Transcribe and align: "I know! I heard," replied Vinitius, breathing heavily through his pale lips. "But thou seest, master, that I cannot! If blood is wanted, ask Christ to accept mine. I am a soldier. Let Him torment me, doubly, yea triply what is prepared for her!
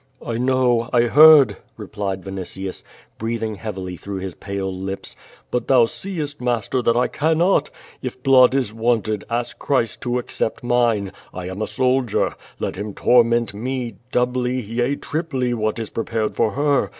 "I 0.25 0.39
know! 0.39 0.89
I 0.91 1.03
heard," 1.03 1.57
replied 1.77 2.23
Vinitius, 2.25 2.81
breathing 3.19 3.53
heavily 3.53 3.97
through 3.97 4.17
his 4.17 4.33
pale 4.33 4.73
lips. 4.75 5.15
"But 5.51 5.67
thou 5.67 5.85
seest, 5.85 6.41
master, 6.41 6.81
that 6.81 6.97
I 6.97 7.07
cannot! 7.07 7.69
If 8.01 8.23
blood 8.23 8.55
is 8.55 8.73
wanted, 8.73 9.25
ask 9.29 9.59
Christ 9.59 10.01
to 10.01 10.17
accept 10.17 10.63
mine. 10.63 11.11
I 11.35 11.49
am 11.49 11.61
a 11.61 11.67
soldier. 11.67 12.33
Let 12.57 12.77
Him 12.77 12.95
torment 12.95 13.53
me, 13.53 13.97
doubly, 14.11 14.59
yea 14.59 14.95
triply 14.95 15.53
what 15.53 15.77
is 15.77 15.91
prepared 15.91 16.33
for 16.33 16.53
her! 16.53 16.89